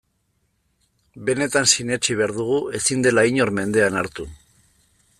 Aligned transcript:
Benetan 1.27 1.69
sinetsi 1.73 2.17
behar 2.23 2.33
dugu 2.39 2.57
ezin 2.81 3.07
dela 3.09 3.27
inor 3.33 3.53
mendean 3.61 4.01
hartu. 4.03 4.31